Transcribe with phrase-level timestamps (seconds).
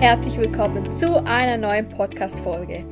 [0.00, 2.86] Herzlich willkommen zu einer neuen Podcast-Folge.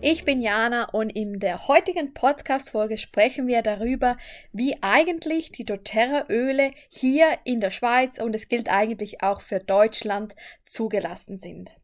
[0.00, 4.16] Ich bin Jana und in der heutigen Podcast-Folge sprechen wir darüber,
[4.50, 10.34] wie eigentlich die doTERRA-Öle hier in der Schweiz und es gilt eigentlich auch für Deutschland
[10.64, 11.76] zugelassen sind.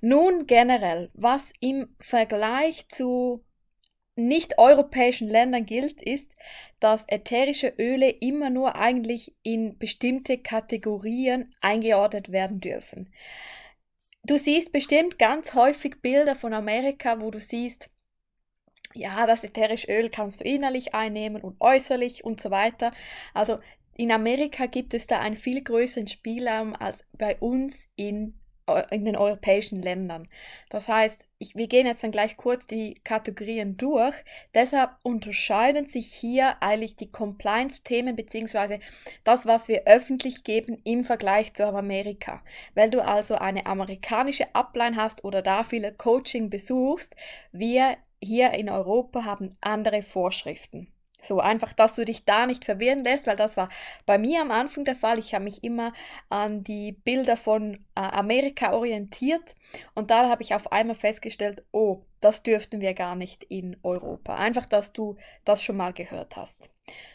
[0.00, 3.44] Nun generell, was im Vergleich zu
[4.16, 6.28] nicht-europäischen Ländern gilt, ist,
[6.80, 13.12] dass ätherische Öle immer nur eigentlich in bestimmte Kategorien eingeordnet werden dürfen.
[14.28, 17.88] Du siehst bestimmt ganz häufig Bilder von Amerika, wo du siehst,
[18.92, 22.92] ja, das ätherische Öl kannst du innerlich einnehmen und äußerlich und so weiter.
[23.32, 23.56] Also
[23.94, 28.38] in Amerika gibt es da einen viel größeren Spielraum als bei uns in
[28.90, 30.28] in den europäischen Ländern.
[30.70, 34.14] Das heißt, ich, wir gehen jetzt dann gleich kurz die Kategorien durch.
[34.54, 38.80] Deshalb unterscheiden sich hier eigentlich die Compliance-Themen beziehungsweise
[39.24, 42.42] das, was wir öffentlich geben im Vergleich zu Amerika.
[42.74, 47.14] Weil du also eine amerikanische Upline hast oder da viele Coaching besuchst,
[47.52, 50.92] wir hier in Europa haben andere Vorschriften.
[51.20, 53.68] So einfach, dass du dich da nicht verwirren lässt, weil das war
[54.06, 55.18] bei mir am Anfang der Fall.
[55.18, 55.92] Ich habe mich immer
[56.28, 59.56] an die Bilder von äh, Amerika orientiert
[59.94, 64.36] und da habe ich auf einmal festgestellt, oh, das dürften wir gar nicht in Europa.
[64.36, 66.70] Einfach, dass du das schon mal gehört hast.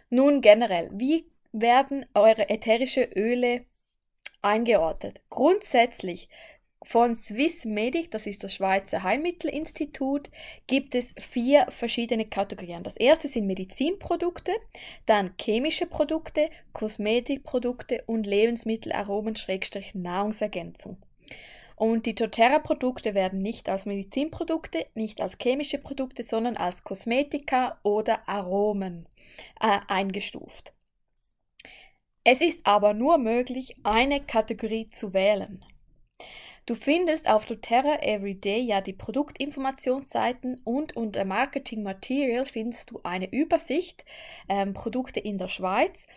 [0.09, 3.65] Nun generell, wie werden eure ätherische Öle
[4.41, 5.21] eingeordnet?
[5.29, 6.27] Grundsätzlich
[6.84, 10.30] von Swissmedic, das ist das Schweizer Heilmittelinstitut,
[10.67, 12.84] gibt es vier verschiedene Kategorien.
[12.84, 14.52] Das erste sind Medizinprodukte,
[15.06, 20.98] dann chemische Produkte, Kosmetikprodukte und Lebensmittelaromen-Nahrungsergänzung.
[21.76, 28.30] Und die doTERRA-Produkte werden nicht als Medizinprodukte, nicht als chemische Produkte, sondern als Kosmetika oder
[28.30, 29.08] Aromen
[29.59, 30.73] äh, eingestuft.
[32.23, 35.66] Es ist aber nur möglich, eine Kategorie zu wählen.
[36.65, 43.29] Du findest auf doTERRA Everyday ja die Produktinformationsseiten und unter Marketing Material findest du eine
[43.33, 44.05] Übersicht
[44.47, 46.07] ähm, Produkte in der Schweiz.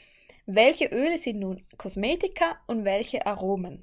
[0.47, 3.83] Welche Öle sind nun Kosmetika und welche Aromen?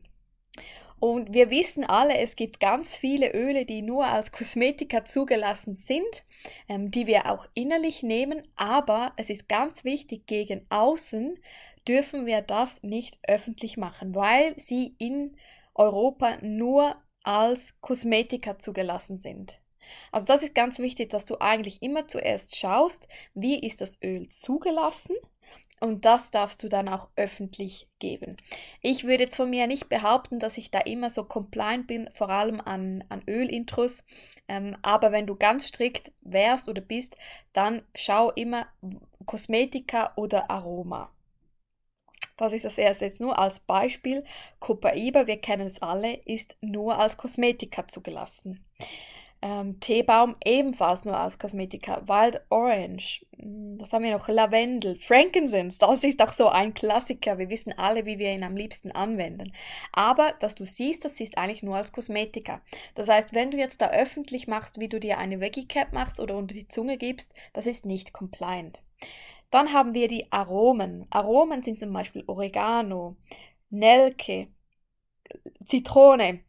[1.02, 6.24] Und wir wissen alle, es gibt ganz viele Öle, die nur als Kosmetika zugelassen sind,
[6.70, 8.42] ähm, die wir auch innerlich nehmen.
[8.56, 11.38] Aber es ist ganz wichtig, gegen außen
[11.86, 15.36] dürfen wir das nicht öffentlich machen, weil sie in
[15.76, 19.60] Europa nur als Kosmetika zugelassen sind.
[20.12, 24.30] Also das ist ganz wichtig, dass du eigentlich immer zuerst schaust, wie ist das Öl
[24.30, 25.16] zugelassen
[25.84, 28.38] und das darfst du dann auch öffentlich geben.
[28.82, 32.30] Ich würde jetzt von mir nicht behaupten, dass ich da immer so compliant bin, vor
[32.30, 34.06] allem an, an Ölintros.
[34.48, 37.18] Ähm, aber wenn du ganz strikt wärst oder bist,
[37.52, 38.68] dann schau immer
[39.26, 41.13] Kosmetika oder Aroma.
[42.38, 44.24] Das ist das erste jetzt nur als Beispiel.
[44.60, 48.64] Copaiba, wir kennen es alle, ist nur als Kosmetika zugelassen.
[49.44, 52.08] Ähm, Teebaum ebenfalls nur als Kosmetika.
[52.08, 54.30] Wild Orange, hm, was haben wir noch?
[54.30, 57.38] Lavendel, Frankincense, das ist auch so ein Klassiker.
[57.38, 59.52] Wir wissen alle, wie wir ihn am liebsten anwenden.
[59.92, 62.62] Aber, dass du siehst, das ist eigentlich nur als Kosmetika.
[62.96, 66.22] Das heißt, wenn du jetzt da öffentlich machst, wie du dir eine Veggie Cap machst
[66.22, 68.80] oder unter die Zunge gibst, das ist nicht compliant.
[69.54, 71.06] Dann haben wir die Aromen.
[71.12, 73.18] Aromen sind zum Beispiel Oregano,
[73.70, 74.48] Nelke,
[75.64, 76.40] Zitrone,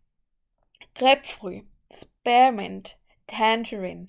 [0.94, 4.06] Grapefruit, Spearmint, Tangerine.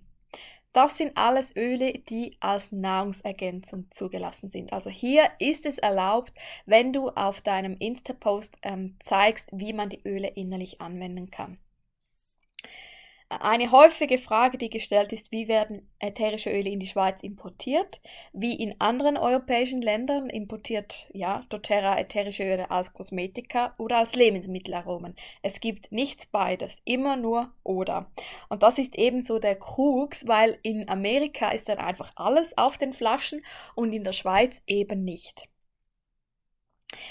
[0.71, 4.71] Das sind alles Öle, die als Nahrungsergänzung zugelassen sind.
[4.71, 6.31] Also hier ist es erlaubt,
[6.65, 11.57] wenn du auf deinem Insta-Post ähm, zeigst, wie man die Öle innerlich anwenden kann.
[13.41, 17.99] Eine häufige Frage, die gestellt ist, wie werden ätherische Öle in die Schweiz importiert?
[18.33, 25.15] Wie in anderen europäischen Ländern importiert ja doTERRA ätherische Öle als Kosmetika oder als Lebensmittelaromen.
[25.41, 28.11] Es gibt nichts beides, immer nur oder.
[28.49, 32.93] Und das ist ebenso der Krux, weil in Amerika ist dann einfach alles auf den
[32.93, 33.43] Flaschen
[33.75, 35.49] und in der Schweiz eben nicht.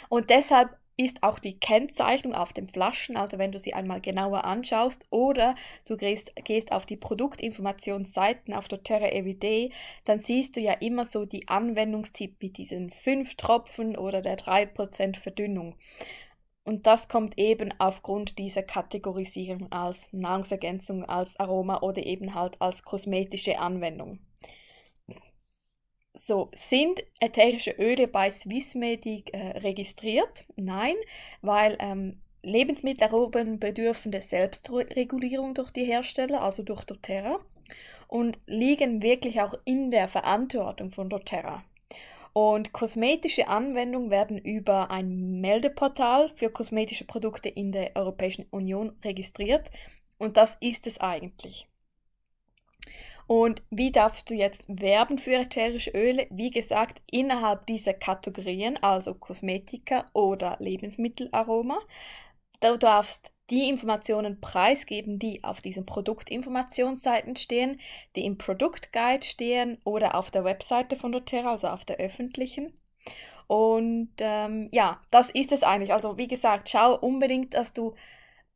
[0.08, 4.44] Und deshalb ist auch die Kennzeichnung auf den Flaschen, also wenn du sie einmal genauer
[4.44, 5.54] anschaust oder
[5.86, 9.72] du gehst, gehst auf die Produktinformationsseiten auf doTERRA Everyday,
[10.04, 15.18] dann siehst du ja immer so die Anwendungstipp mit diesen 5 Tropfen oder der 3%
[15.18, 15.74] Verdünnung.
[16.64, 22.82] Und das kommt eben aufgrund dieser Kategorisierung als Nahrungsergänzung, als Aroma oder eben halt als
[22.82, 24.20] kosmetische Anwendung.
[26.16, 30.44] So, sind ätherische Öle bei Swissmedic äh, registriert?
[30.54, 30.94] Nein,
[31.42, 37.40] weil ähm, Lebensmittelaromen bedürfen der Selbstregulierung durch die Hersteller, also durch doTERRA,
[38.06, 41.64] und liegen wirklich auch in der Verantwortung von doTERRA.
[42.32, 49.68] Und kosmetische Anwendungen werden über ein Meldeportal für kosmetische Produkte in der Europäischen Union registriert.
[50.18, 51.66] Und das ist es eigentlich.
[53.26, 56.26] Und wie darfst du jetzt werben für ätherische Öle?
[56.30, 61.78] Wie gesagt, innerhalb dieser Kategorien, also Kosmetika oder Lebensmittelaroma.
[62.60, 67.80] Du darfst die Informationen preisgeben, die auf diesen Produktinformationsseiten stehen,
[68.16, 72.72] die im Produktguide stehen oder auf der Webseite von doTERRA, also auf der öffentlichen.
[73.46, 75.92] Und ähm, ja, das ist es eigentlich.
[75.92, 77.94] Also wie gesagt, schau unbedingt, dass du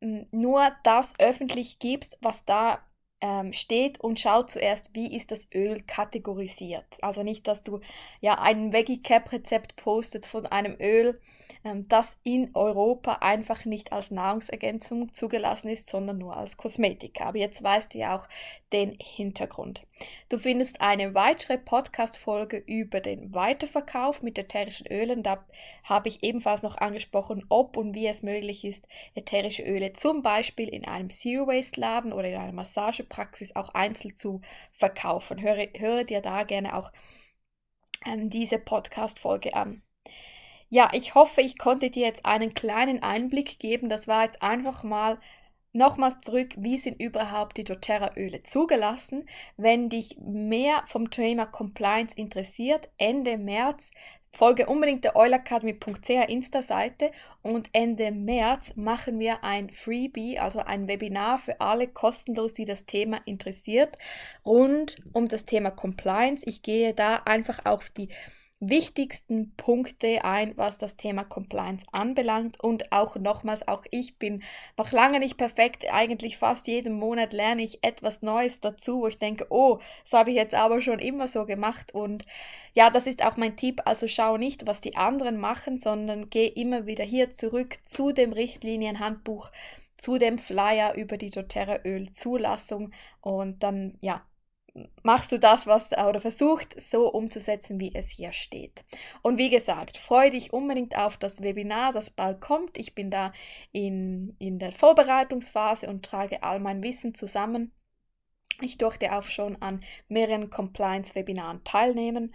[0.01, 2.79] hm, nur das öffentlich gibst, was da
[3.21, 6.85] ähm, steht und schau zuerst, wie ist das Öl kategorisiert.
[7.01, 7.81] Also nicht, dass du
[8.21, 11.19] ja ein Veggie Cap Rezept postet von einem Öl,
[11.65, 17.21] ähm, das in Europa einfach nicht als Nahrungsergänzung zugelassen ist, sondern nur als Kosmetik.
[17.21, 18.27] Aber jetzt weißt du ja auch
[18.71, 19.85] den Hintergrund.
[20.29, 25.23] Du findest eine weitere Podcast-Folge über den Weiterverkauf mit ätherischen Ölen.
[25.23, 25.45] Da
[25.83, 30.69] habe ich ebenfalls noch angesprochen, ob und wie es möglich ist, ätherische Öle zum Beispiel
[30.69, 32.53] in einem Zero-Waste-Laden oder in einer
[33.09, 34.41] Massagepraxis auch einzeln zu
[34.71, 35.41] verkaufen.
[35.41, 36.91] Höre, höre dir da gerne auch
[38.05, 39.81] ähm, diese Podcast-Folge an.
[40.69, 43.89] Ja, ich hoffe, ich konnte dir jetzt einen kleinen Einblick geben.
[43.89, 45.19] Das war jetzt einfach mal
[45.71, 49.27] nochmals zurück, wie sind überhaupt die doTERRA-Öle zugelassen?
[49.57, 53.91] Wenn dich mehr vom Thema Compliance interessiert, Ende März
[54.31, 57.11] folge unbedingt der oilacademy.ch Insta-Seite
[57.41, 62.85] und Ende März machen wir ein Freebie, also ein Webinar für alle kostenlos, die das
[62.85, 63.97] Thema interessiert,
[64.45, 66.45] rund um das Thema Compliance.
[66.47, 68.09] Ich gehe da einfach auf die
[68.59, 72.61] wichtigsten Punkte ein, was das Thema Compliance anbelangt.
[72.61, 74.43] Und auch nochmals, auch ich bin
[74.77, 75.85] noch lange nicht perfekt.
[75.91, 80.31] Eigentlich fast jeden Monat lerne ich etwas Neues dazu, wo ich denke, oh, das habe
[80.31, 81.93] ich jetzt aber schon immer so gemacht.
[81.93, 82.25] Und
[82.73, 83.81] ja, das ist auch mein Tipp.
[83.85, 88.33] Also schau nicht, was die anderen machen, sondern geh immer wieder hier zurück zu dem
[88.33, 89.51] Richtlinienhandbuch
[89.99, 92.91] zu dem Flyer über die doTERRA Öl Zulassung
[93.21, 94.23] und dann ja
[95.03, 98.83] machst du das, was oder versucht so umzusetzen, wie es hier steht.
[99.21, 102.77] Und wie gesagt, freue dich unbedingt auf das Webinar, das bald kommt.
[102.77, 103.33] Ich bin da
[103.71, 107.71] in, in der Vorbereitungsphase und trage all mein Wissen zusammen.
[108.61, 112.33] Ich durfte auch schon an mehreren Compliance-Webinaren teilnehmen.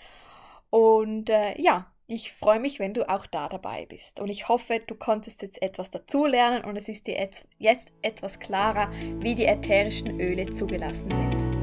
[0.70, 4.20] Und äh, ja, ich freue mich, wenn du auch da dabei bist.
[4.20, 7.16] Und ich hoffe, du konntest jetzt etwas dazulernen und es ist dir
[7.58, 8.90] jetzt etwas klarer,
[9.20, 11.53] wie die ätherischen Öle zugelassen sind.